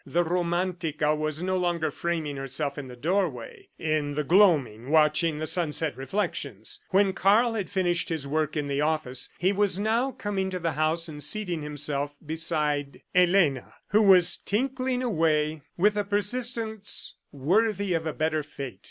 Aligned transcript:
The 0.03 0.23
Romantica 0.25 1.15
was 1.15 1.43
no 1.43 1.57
longer 1.57 1.91
framing 1.91 2.35
herself 2.35 2.79
in 2.79 2.87
the 2.87 2.95
doorway 2.95 3.67
in 3.77 4.15
the 4.15 4.23
gloaming 4.23 4.89
watching 4.89 5.37
the 5.37 5.45
sunset 5.45 5.95
reflections. 5.95 6.79
When 6.89 7.13
Karl 7.13 7.53
had 7.53 7.69
finished 7.69 8.09
his 8.09 8.25
work 8.25 8.57
in 8.57 8.67
the 8.67 8.81
office, 8.81 9.29
he 9.37 9.53
was 9.53 9.77
now 9.77 10.09
coming 10.09 10.49
to 10.49 10.57
the 10.57 10.71
house 10.71 11.07
and 11.07 11.21
seating 11.21 11.61
himself 11.61 12.15
beside 12.25 13.03
Elena, 13.13 13.75
who 13.89 14.01
was 14.01 14.37
tinkling 14.37 15.03
away 15.03 15.61
with 15.77 15.95
a 15.95 16.03
persistence 16.03 17.13
worthy 17.31 17.93
of 17.93 18.07
a 18.07 18.13
better 18.13 18.41
fate. 18.41 18.79